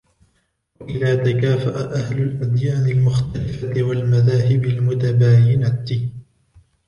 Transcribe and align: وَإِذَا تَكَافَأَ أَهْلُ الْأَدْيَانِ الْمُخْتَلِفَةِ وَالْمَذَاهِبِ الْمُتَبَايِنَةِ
وَإِذَا 0.81 1.15
تَكَافَأَ 1.23 1.95
أَهْلُ 1.95 2.21
الْأَدْيَانِ 2.21 2.85
الْمُخْتَلِفَةِ 2.89 3.83
وَالْمَذَاهِبِ 3.83 4.65
الْمُتَبَايِنَةِ 4.65 6.09